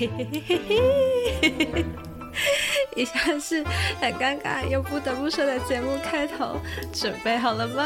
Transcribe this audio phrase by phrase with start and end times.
[0.00, 1.84] 嘿嘿嘿嘿嘿，
[2.96, 3.62] 以下是
[4.00, 6.58] 很尴尬又不得不说的节目开头，
[6.90, 7.84] 准备好了吗？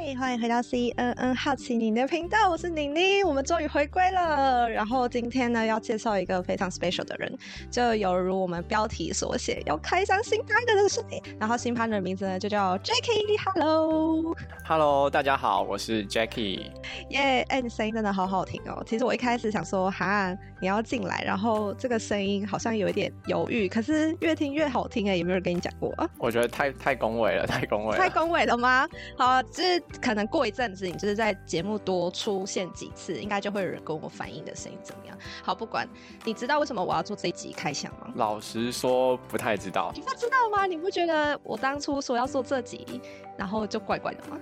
[0.00, 4.70] 嘿，欢迎回到 C N N 好奇你的频道，我是宁宁，我们终于回归了。
[4.70, 7.36] 然后今天呢，要介绍一个非常 special 的人，
[7.68, 11.20] 就犹如我们标题所写，要开箱新 partner 的是谁？
[11.40, 16.70] 然后新 partner 的名字呢，就叫 Jackie，Hello，Hello，大家好，我是 Jackie。
[17.10, 18.80] 耶，哎，你声音真的好好听哦。
[18.86, 25.92] 其实我一开始想说，哈，你要进来，然后这个声音好像有一点犹豫，可是越听越好听哎，有没有人跟你讲过？
[26.18, 28.88] 我觉得太太恭维了，太恭维，太恭维了吗？
[29.16, 29.82] 好，这。
[30.00, 35.16] 可能过一阵子，你就是在节目多出现几次，应该就会有人跟我反映的声音怎么样？
[35.42, 35.88] 好，不管
[36.24, 38.12] 你知道为什么我要做这一集开箱吗？
[38.16, 39.90] 老实说，不太知道。
[39.94, 40.66] 你不知道吗？
[40.66, 43.00] 你不觉得我当初说要做这集，
[43.36, 44.38] 然后就怪怪的吗？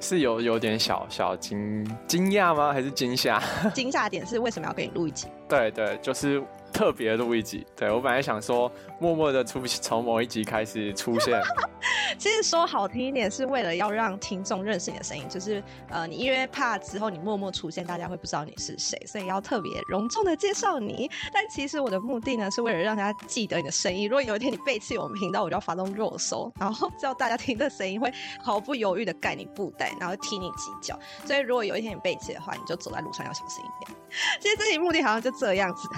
[0.00, 2.72] 是有有点小小惊惊讶吗？
[2.72, 3.42] 还是惊吓？
[3.74, 5.26] 惊吓点是为什么要给你录一集？
[5.48, 6.42] 对对，就是。
[6.76, 11.40] 特别录一集， 对我本来想说，默默的出从某一集开始出现。
[12.18, 21.10] 其实说好听一点，是为了要让听众认识你的声音，就是呃，你因为怕之后你默默出现，大家会不知道你是谁，所以要特别隆重的介绍你。
[21.32, 24.06] 但其实我的目的呢，是为了让大家记得你的声音。
[24.06, 30.98] 如果有一天你背弃我们频道，我就要发动热搜，然后叫大家听的声音会毫不犹豫的盖你布袋，然后踢你几脚。
[31.24, 33.98] 所以如果有一天你背弃的话，你就走在路上要小心一点。
[34.40, 35.88] 其实这己目的好像就这样子。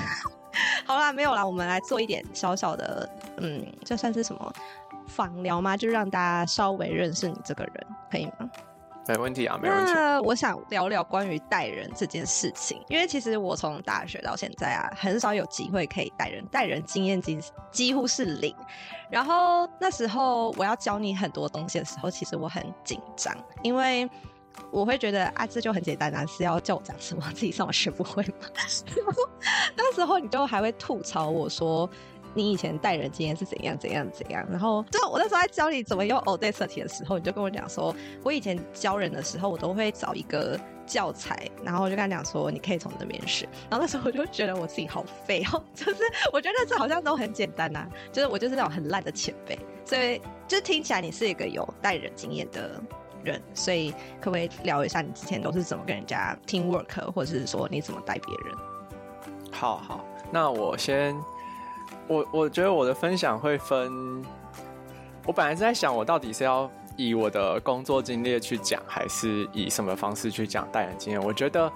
[0.87, 4.53] 好啦，没有啦，我们来做一点小小的，嗯，这算是什么
[5.07, 5.77] 访聊吗？
[5.77, 8.51] 就让大家稍微认识你这个人，可以吗？
[9.07, 9.93] 没问题啊，没问题。
[9.95, 17.39] 那我想聊聊关于带人这件事情，因为其实我从大学到现在啊，很少有机会可以带人，带人经验几
[17.71, 18.55] 几乎是零。
[19.09, 24.09] 然后那时候我要教你很多东西的时候，其实我很紧张，因为。
[24.71, 28.49] 我会觉得啊，这就很简单啊，是要叫我讲什么，自己上网学不会吗？
[29.77, 31.89] 那时候你就还会吐槽我说，
[32.35, 34.47] 你以前带人经验是怎样怎样怎样。
[34.51, 43.49] 然后就我那时候在教你怎么用 Audacity 的时候，你就跟我讲说，我以前教人的时候，我都会找一个教材，然后我就跟他讲说，你可以从那边学。
[43.71, 46.03] 然后那时候我就觉得我自己好废哦，就是
[46.33, 52.81] 我觉得这好像都很简单呐，就是我就是那种很烂的前辈，所以就听起来你是一个有带人经验的。
[53.25, 58.55] 人，所以可不可以聊一下你之前都是怎么跟人家 team work，或者是说你怎么带别人？
[59.51, 61.17] 好好，那我先，
[62.07, 64.23] 我我觉得我的分享会分，
[65.27, 71.23] 我本来是在想我到底是要以我的工作经历去讲，还是以什么方式去讲带人经验？
[71.23, 71.71] 我觉得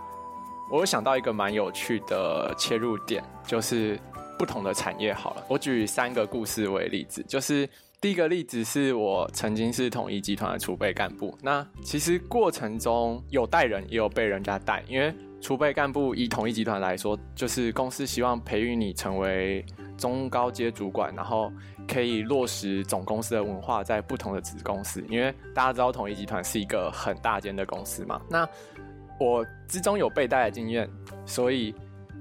[0.70, 3.98] 我有想到一个蛮有趣的切入点，就是
[4.38, 5.12] 不同的产业。
[5.12, 7.68] 好了，我举三个故事为例子，就是。
[8.02, 14.82] 第一个例子是我曾经是统一集团的储备干部，那其实过程中有带人，也有被人家带。
[14.88, 19.64] 因为储备干部以统一集团来说，就是公司希望培育你成为
[19.96, 21.52] 中高阶主管，然后
[21.86, 25.00] 可以落实总公司的文化在不同的子公司。
[25.08, 28.44] 因为大家知道统一集团是一个很大间的公司嘛，那
[29.20, 30.90] 我之中有被带的经验，
[31.24, 31.72] 所以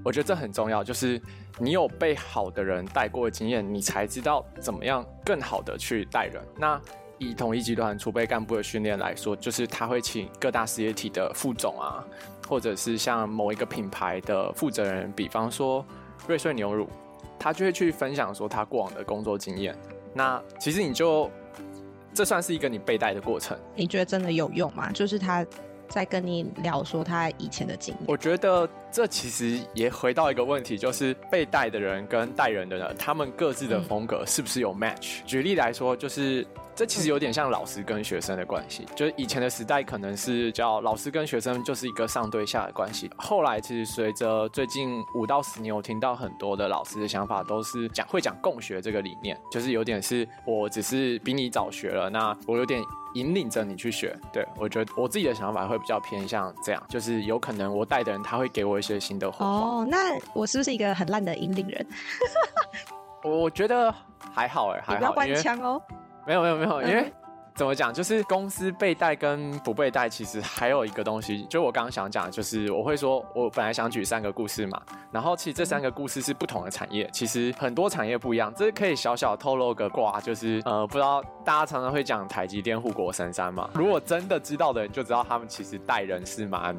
[0.04, 1.20] 我觉得这很重要，就是。
[1.58, 6.42] 你有被好的人带过的经验，你才知道怎么样更好的去带人。
[6.56, 6.80] 那
[7.18, 12.02] 以统一集团储备干部的训练来说，就是他会请各大事业体的副总啊，
[12.48, 15.84] 或者是像某一个品牌的负责人，比方说
[16.26, 16.88] 瑞穗牛乳，
[17.38, 19.76] 他就会去分享说他过往的工作经验。
[20.14, 21.30] 那其实你就
[22.14, 23.56] 这算是一个你被带的过程。
[23.76, 24.90] 你觉得真的有用吗？
[24.90, 25.46] 就是他。
[25.92, 35.22] 在跟你聊说他以前的经历，我觉得这其实也回到一个问题，就是被带的人跟带人的人，他们各自的风格是不是有 match？
[35.26, 52.82] 举例来说，就是这其实有点像老师跟学生的关系，就是以前的时代可能是叫老师跟学生就是一个上对下的关系，后来其实随着最近五到十年，我听到很多的老师的想法都是讲会讲共学这个理念，就是有点是我只是比你早学了，那我有点。
[53.14, 61.86] 引领着你去学，对我觉得我自己的想法会比较偏向这样，就是有可能我带的人他会给我一些新的火哦，那我是不是一个很烂的引领人？
[63.24, 65.80] 我觉得还好哎，还好，不要关枪哦。
[66.26, 67.12] 没有没有没有，因为。
[67.54, 67.92] 怎么讲？
[67.92, 86.74] 就是公司被带跟不被带，其实还有一个东西，就我刚刚想讲，就是我会说，我本来想举三个故事嘛，然后其实这三个故事是不同的产业，其实很多产业不一样，这可以小小透露个卦，就是呃，不知道大家常常会讲台积电护国神山嘛，如果真的知道的人就知道，他们其实带人是蛮。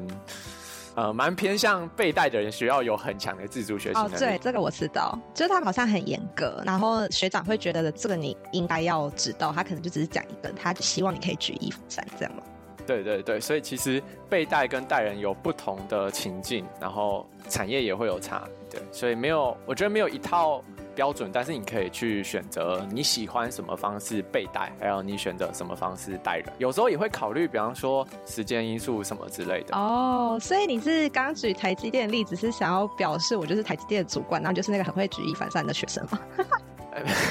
[0.94, 4.14] 呃，蛮偏向被带的人，需要有很强的自主学习能力。
[4.14, 12.42] 哦，对，这个我知道，就是他好像很严格，然后学长会觉得这个你应该要知道，他可能就只是讲一个，他希望你可以举一反三这样吗？
[12.86, 20.62] 对对对，所以其实被带跟带人有不同的情境，然后产业也会有差，对，所以没有，我觉得没有一套
[20.94, 29.76] 标准，但是你可以去选择你喜欢什么方式被带，还有你选择什么方式带人，有时候也会考虑，比方说时间因素什么之类的。
[29.76, 36.18] 哦，所以你是刚刚举台积电的例子，是想要表示我就是台积电的主管，然后就是那个很会举一反三的学生吗？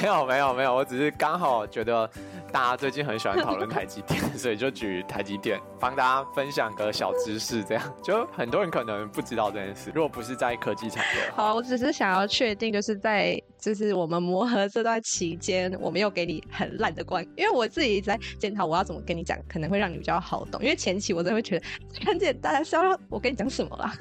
[0.02, 2.08] 没有没有没有，我只是刚好觉得
[2.54, 9.90] 大家最近很喜欢讨论台积电，所以就举台积电帮大家分享个小知识，这样就很多人可能不知道这件事。
[9.92, 20.62] 如果不是在科技产业，好，我只是想要确定，就是在就是我们磨合这段期间，我没有给你很烂的观，因为我自己在检讨我要怎么跟你讲，可能会让你比较好懂。
[20.62, 21.66] 因为前期我真的会觉得
[22.06, 23.92] 很简单，是要让我跟你讲什么啦，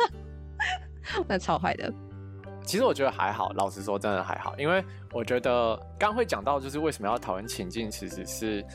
[1.28, 1.92] 那超坏的。
[2.66, 8.66] 其实我觉得还好，老实说，真的还好，因为我觉得刚会讲到，就是为什么要讨论情境，其实是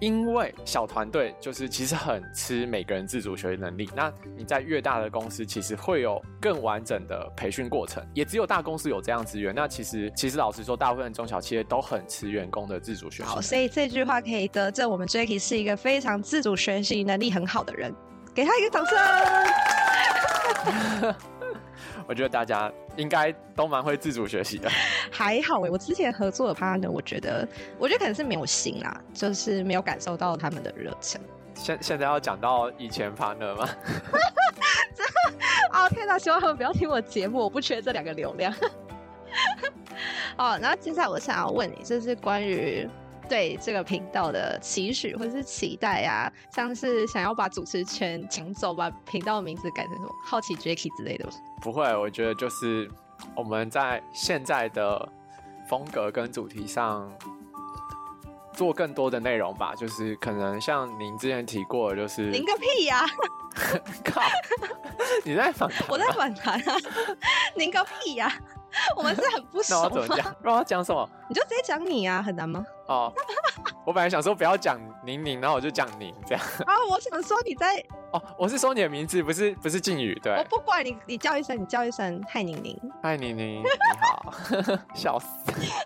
[0.00, 3.88] 因为小团队就是其实很吃每个人自主学习能力。
[3.94, 9.54] 那你在越大的公司，其实会有更完整的培训过程，也只有大公司有这样资源。
[9.54, 13.28] 那其实其实老实说，大部分中小企业都很吃员工的自主学习。
[13.28, 17.94] 好，所以这句话可以得证，我们 Jacky 是一个非常自主学习能力很好的人，
[18.34, 18.98] 给他一个掌声。
[22.12, 24.68] 我觉得大家应该都蛮会自主学习的。
[25.10, 27.48] 还好哎，我之前合作的 partner，我觉得，
[27.78, 31.18] 我觉得可能是没有心啦，就是没有感受到他们的热忱。
[31.54, 33.66] 现现在要讲到以前 partner 吗？
[35.72, 36.18] 哦天哪！
[36.18, 38.52] 希望他们不要听我节目，我不缺这两个流量。
[40.36, 42.86] 哦，然后接下来我想要问你，就是关于。
[43.32, 51.32] 对这个频道的期许或者是期待啊，像是想要把主持权抢走，把频道的名字改成什么“好奇 Jacky” 之类的吗？
[51.62, 52.90] 不会，我觉得就是
[53.34, 55.08] 我们在现在的
[55.66, 57.10] 风格跟主题上
[58.52, 59.74] 做更多的内容吧。
[59.74, 63.06] 就是可能像您之前提过，就是您个屁呀！
[64.04, 64.20] 靠！
[65.24, 65.88] 你在反弹？
[65.88, 66.76] 我在反弹啊！
[67.56, 68.30] 您个屁呀！
[68.96, 69.74] 我们是很不熟。
[69.76, 70.36] 那我怎么讲？
[70.42, 71.08] 让我讲什么？
[71.28, 72.64] 你就直接讲你啊，很难吗？
[72.86, 73.12] 哦，
[73.86, 76.44] 我本来想说不要讲宁宁，然后我就讲你这样。
[76.66, 77.82] 啊，我想说你在
[78.12, 80.34] 哦，我是说你的名字，不是不是敬语，对。
[80.34, 83.66] 我不管你，你叫一声，你叫一声，嗨宁宁，嗨宁宁，你
[84.00, 84.32] 好，
[84.94, 85.26] 笑死。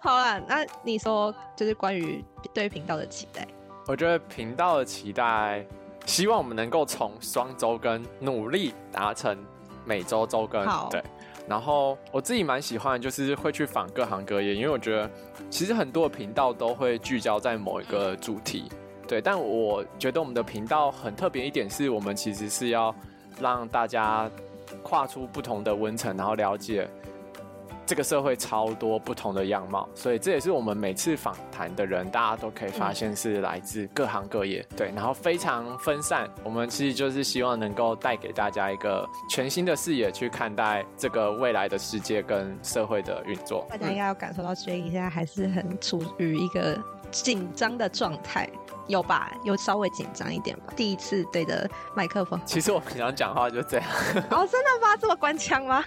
[0.00, 3.46] 好了，那你说就是关于对频道的期待。
[3.86, 5.64] 我觉得频道的期待，
[6.06, 9.38] 希望我们能够从双周更努力达成
[9.84, 11.02] 每周周更，对。
[11.48, 15.10] 然后我自己蛮喜欢，就是会去访各行各业，因为我觉得
[15.48, 18.64] 其实很多频道都会聚焦在某一个主题，
[19.06, 19.20] 对。
[19.20, 22.94] 但我觉得我们的频道很特别一点，是我们其实是要
[23.40, 24.31] 让大家
[24.82, 26.88] 跨出不同的温层，然后了解。
[27.86, 36.28] 这个社会超多不同的样貌，所以这也是我们每次访谈的人，大家都可以发现是来自各行各业，对，然后非常分散。
[36.42, 43.64] 我们其实就是希望能够带给大家一个全新的视野去看待这个未来的世界跟社会的运作。
[43.70, 46.76] 大家应该要感受到 a y 现在还是很处于一个
[47.12, 48.50] 紧张的状态，
[48.88, 49.30] 有吧？
[49.44, 50.72] 有稍微紧张一点吧？
[50.74, 52.40] 第一次对着麦克风。
[52.44, 53.86] 其实我平常讲话就这样。
[54.30, 54.96] 哦，真的吗？
[55.00, 55.84] 这么官腔吗？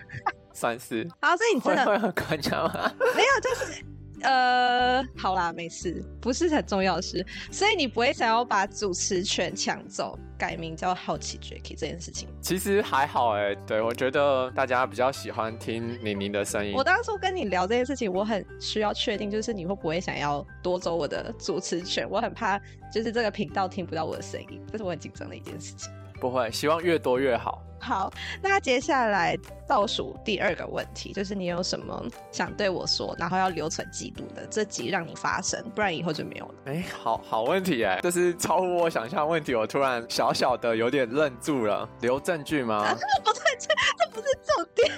[0.54, 2.92] 算是，好，所以你真的会很关腔吗？
[3.16, 3.84] 没有，就是
[4.22, 12.28] 呃，好啦，没事，不是很重要的事，所以你不会想要把主持权抢走，改名叫好奇 Jacky 这件事情。
[12.42, 16.74] 其实还好哎，对我觉得大家比较喜欢听宁宁的声音。
[16.75, 22.06] 我当初跟你聊这件事情，我很需要确定，就是你会不会想要夺走我的主持权？
[22.09, 22.59] 我很怕，
[22.92, 25.90] 就是这个频道听不到我的声音，这是我很紧张的一件事情。
[26.19, 27.64] 不会，希望越多越好。
[27.81, 28.11] 好，
[28.42, 36.54] 那接下来倒数第二个问题，就是你有什么想对我说，然后要留存记录的，这集让你发声，不然以后就没有了。
[36.66, 41.88] 哎，好好问题哎，这是超乎我想象问题，我突然小小的有点愣住了。
[42.02, 42.83] 留证据吗？
[43.23, 44.92] 不对，这这不是重点。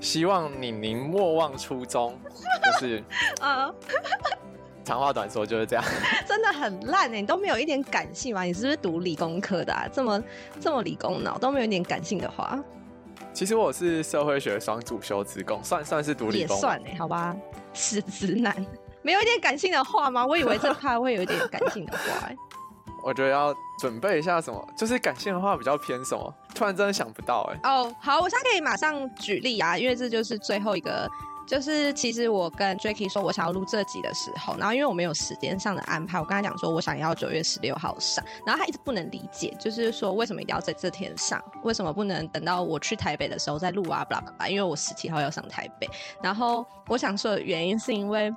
[0.00, 2.14] 希望你您莫忘初衷，
[2.62, 3.02] 就是
[3.40, 3.72] 啊。
[4.84, 5.84] 长话短说就是这样，
[6.28, 7.20] 真的很烂哎！
[7.20, 8.42] 你都没有一点感性吗？
[8.42, 9.88] 你是不是读理工科的啊？
[9.92, 10.22] 这么
[10.60, 12.62] 这么理工脑都没有一点感性的话？
[13.32, 17.34] 其实我是社会学双主修职工，算算是读理工，也算哎，好吧，
[17.72, 18.54] 是直男，
[19.02, 20.24] 没有一点感性的话吗？
[20.24, 22.36] 我以为这块会有一点感性的话哎。
[23.02, 26.34] 我觉得要准备一下什么，就是感性的话比较偏什么？
[26.54, 27.70] 突然真的想不到哎。
[27.70, 31.10] 哦，好，我现在可以马上举例啊，因为这就是最后一个。
[31.46, 44.04] 就是其实我跟 Jacky 说，我想要录这集的时候，然后因为我没有时间上的安排，我跟他讲说我想要九月十六号上，然后他一直不能理解，就是说为什么一定要在这天上，为什么不能等到我去台北的时候再录啊？
[44.04, 45.88] 巴拉巴拉，因为我十七号要上台北。
[46.22, 48.34] 然后我想说的原因是因为。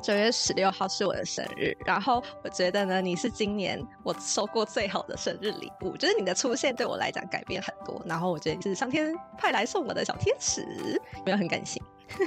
[0.00, 10.64] 九月十六号是我的生日，然后我觉得呢，你是今年我收过最好的生日礼物，就是你的出现对我来讲改变很多，然后我觉得你是上天派来送我的小天使，
[11.26, 11.82] 没有很感性。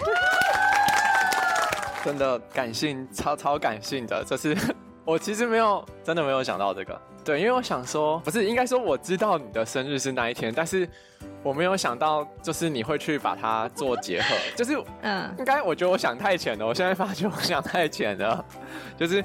[2.03, 4.57] 真的感性，超超感性的，这是
[5.05, 6.99] 我其实没有真的没有想到这个。
[7.23, 10.89] 对，因为我想说，不是应该说我知道你的生日是那一天，但是
[11.43, 18.43] 我没有想到，就是你会去把它做结合，就是嗯，应该我觉得我想太浅了，我现在发觉我想太浅了，
[18.97, 19.23] 就是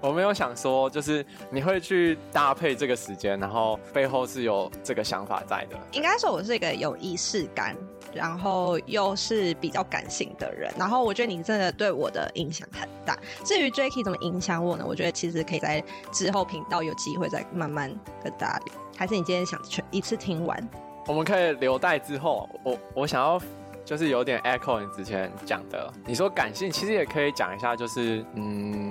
[0.00, 5.76] 我没有想说，就是你会去搭配这个时间，然后背后是有这个想法在的。
[5.92, 7.76] 应该说我是一个有仪式感。
[8.12, 13.16] 然后又是比较感性的人，然后我觉得你真的对我的影响很大。
[13.44, 14.84] 至于 Jacky 怎么影响我呢？
[14.84, 15.80] 我觉得其实可以在
[16.10, 17.88] 之后频道有机会再慢慢
[18.24, 18.60] 跟大家。
[18.96, 20.68] 还是你今天想全一次听完？
[21.06, 22.48] 我们可以留待之后。
[22.64, 23.40] 我我想要
[23.84, 28.89] 就是有点 echo 你之前讲的，你说感性，其实也可以讲一下，就是嗯，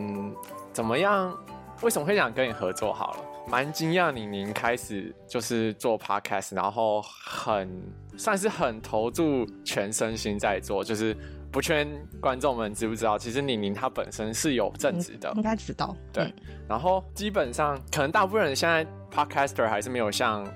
[0.80, 1.38] 怎么样？
[1.82, 2.94] 为什么会想跟你合作？
[2.94, 3.20] 好了。
[3.50, 7.70] 蛮惊讶，宁宁开始就是做 podcast，然后很
[8.16, 11.14] 算是很投注全身心在做，就是
[11.52, 15.94] 不确定观众们知不知道，其实李宁她本身是有正职的，应该知道。
[16.14, 16.34] 对，
[16.66, 20.48] 然后基本上可能大部分人现在 podcaster 还是没有像。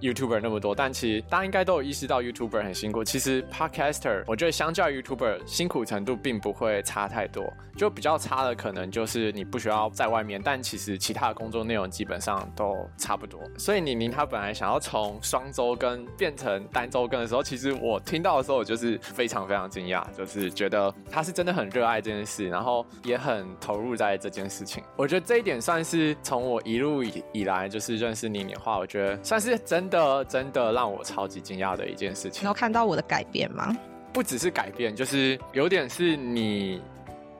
[0.00, 3.02] YouTuber 那么多，但其实大家应该都有意识到 YouTuber 很辛苦。
[3.02, 13.40] 其实 Podcaster 我觉得相较于 YouTuber 辛苦程度并不会差太多，就比较差的可能就是你不需要在外面，但其实其他的工作内容基本上都差不多。
[13.56, 24.82] 所以宁宁他本来想要从双周更变成单周更的时候，其实我听到的时候我就是非常非常惊讶，就是觉得他是真的很热爱这件事，然后也很投入在这件事情。
[24.96, 29.83] 我觉得这一点算是从我一路以以来就是认识宁宁的话，我觉得算是真。
[29.88, 32.42] 的真的让我超级惊讶的一件事情。
[32.42, 33.76] 你有看到我的改变吗？
[34.12, 36.80] 不只是改变，就是有点是你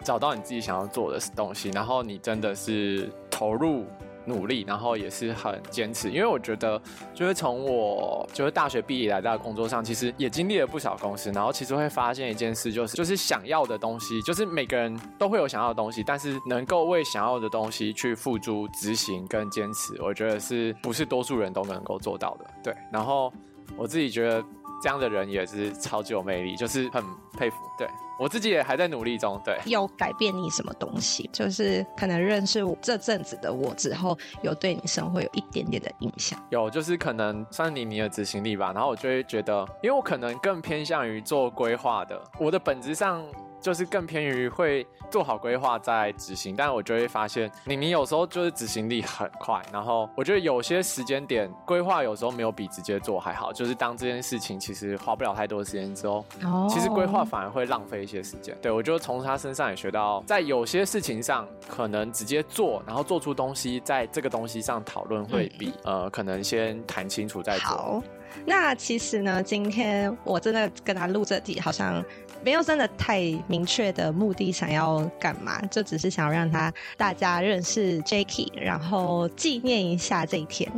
[0.03, 3.85] 找到你自己想要做的东西，然后你真的是投入。
[4.27, 6.81] 努力，然后也是很坚持，因为我觉得，
[7.15, 22.47] 就是从我就是大学毕业来到工作上，其实也经历了不少公司，然后其实会发现一件事，就是就是想要的东西，就是每个人都会有想要的东西，但是能够为想要的东西去付诸执行跟坚持，我觉得是不是多数人都能够做到的？
[22.63, 23.33] 对，然后
[23.77, 24.45] 我自己觉得
[24.85, 27.03] 这样的人也是超级有魅力，就是很
[27.39, 27.57] 佩服。
[27.79, 27.89] 对。
[28.21, 29.59] 我自己也还在努力中，对。
[29.65, 31.29] 有改变你什么东西？
[31.33, 36.39] 就是可能认识我这阵子的我之后，有对你生活有一点点的影响。
[36.51, 38.73] 有，就是可能算你你的执行力吧。
[38.75, 43.25] 然后我就会觉得，因为我可能更偏向于做规划的，我的本质上。
[43.65, 53.51] 就是更偏于会做好规划再执行，但我就会发现，你你有时候就是执行力很快，然后我觉得有些时间点规划有时候没有比直接做还好。
[53.55, 56.23] 就是当这件事情其实花不了太多时间之后，
[56.69, 58.55] 其实规划反而会浪费一些时间。
[58.61, 67.69] 对我就从他身上也学到，在有些事情上可能直接做，然后做出东西，在这个东西上讨论会比呃可能先谈清楚再做。
[67.69, 68.03] 好，
[68.45, 72.05] 那其实呢，今天我真的跟他录这题，好像。
[72.45, 75.59] 没有真的太明确的目的，想要干嘛？
[75.71, 80.71] 就只是想要让他大家认识 Jacky，然后纪念一下这一天。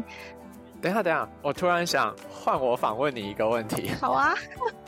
[0.80, 3.90] 等一下，等一下，我突然想换我访问你一个问题。
[4.00, 4.32] 好啊，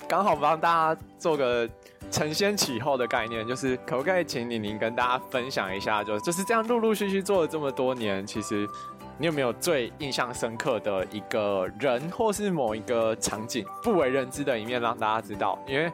[0.06, 1.68] 刚好帮大家做个
[2.12, 8.68] 承先启后的概念，就是可不可以请你您跟大家分享一下，就就是这样陆陆续续做了这么多年，其实
[9.16, 15.58] 你有没有最印象深刻的一个人，或是某一个场景不为人知的一面，让大家知道？
[15.66, 15.90] 因为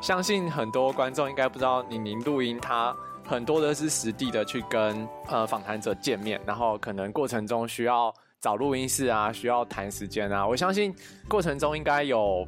[0.00, 10.46] 相信很多观众应该不知道，宁宁录音，他很多的是实地的去跟呃访谈者见面，然后可能过程中需要找录音室啊，需要谈时间啊。
[10.46, 10.94] 我相信
[11.28, 12.46] 过程中应该有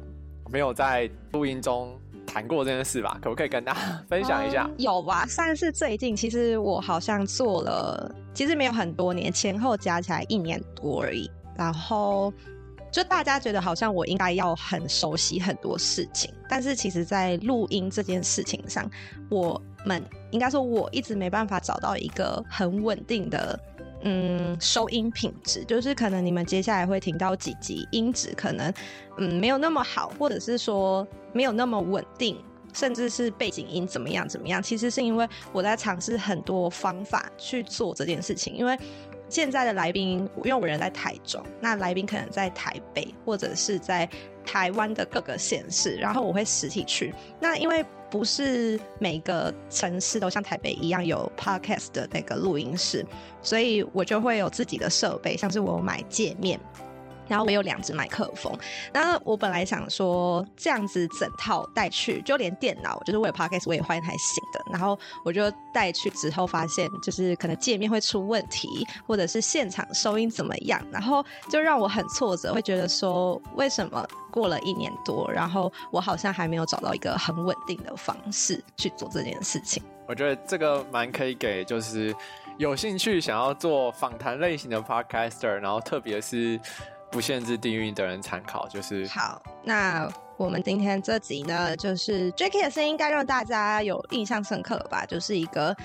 [0.51, 3.17] 没有在录音中谈过这件事吧？
[3.21, 4.69] 可不可以跟大家分享一下？
[4.77, 6.15] 有吧，算是最近。
[6.15, 11.29] 其实我好像做了，其实没有很多年，前后加起来一年多而已。
[11.57, 12.31] 然后。
[12.91, 18.89] 就大家觉得好像我应该要很熟悉很多事情，但是其实，在录音这件事情上，
[19.29, 23.59] 我们应该说我一直没办法找到一个很稳定的，
[24.01, 25.63] 嗯，收音品质。
[25.65, 28.73] 就是可能你们接下来会听到几集音质可能，
[29.17, 32.35] 嗯，没有那么好，或者是说没有那么稳定，
[32.73, 34.61] 甚至是背景音怎么样怎么样。
[34.61, 38.75] 其实是因为我在尝试很多方法去做这件事情，因为。
[39.29, 44.09] 现在的来宾，因为我人在台中，那来宾可能在台北或者是在
[44.43, 47.13] 台湾的各个县市，然后我会实体去。
[47.39, 53.05] 那因为不是每个城市都像台北一样有 podcast 的那个录音室，
[53.43, 56.59] 所以我就会有自己的设备，像是我买界面，
[57.29, 58.51] 然后我有两只麦克风。
[58.91, 64.59] 那我本来想说这样子整套带去，就连电脑，就是为了 podcast 我也换一台新的。
[64.71, 79.81] 然后我就带去之后发现，就是可能界面会出问题，或者是现场收音怎么样，然后就让我很挫折，会觉得说为什么过了一年多，然后我好像还没有找到一个很稳定的方式去做这件事情。
[80.07, 82.15] 我觉得这个蛮可以给就是
[82.57, 86.59] 有兴趣想要做访谈类型的 podcaster，然后特别是
[87.11, 88.67] 不限制地域的人参考。
[88.67, 92.63] 就是好，那我们今天这集呢，就是 J.K.
[92.63, 95.05] 的声音，该让大家有印象深刻吧？
[95.05, 95.75] 就是一个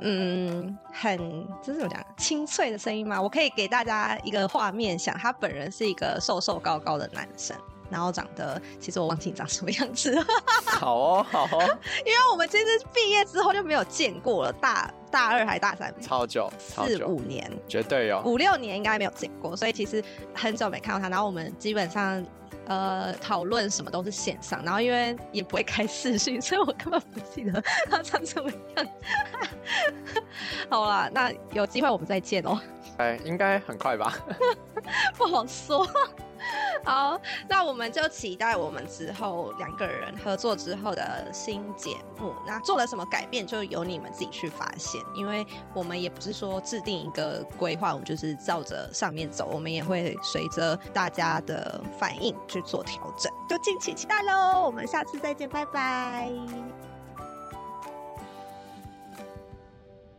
[0.00, 1.18] 嗯，很
[1.62, 3.20] 这是怎么讲清脆的声音吗？
[3.20, 7.56] 我可以给大家一个画面，想他本人是一个瘦瘦高高的男生。
[7.92, 10.24] 然后长得，其实我忘记长什么样子了。
[10.66, 20.02] 好哦，好哦， 因为我们其实毕业之后就没有见过了，大大二还大三，超久，四五年，绝对有五六年应该没有见过，所以其实
[20.34, 21.08] 很久没看到他。
[21.08, 22.24] 然后我们基本上
[22.66, 28.88] 呃讨论什么都是线上，然后因为也不会开视讯，所以我根本不记得他长什么样。
[30.68, 32.58] 好啦，那有机会我们再见哦。
[32.98, 34.18] 哎，应该很快吧？
[35.16, 35.86] 不好说。
[36.84, 42.32] 好，那我们就期待我们之后两个人合作之后的新节目。
[42.46, 45.00] 那做了什么改变，就由你们自己去发现。
[45.14, 49.48] 因为我们也不是说制定一个规划，我们就是照着上面走。
[49.52, 53.30] 我们也会随着大家的反应去做调整。
[53.48, 54.62] 就敬请期待喽！
[54.62, 56.81] 我们下次再见，拜拜。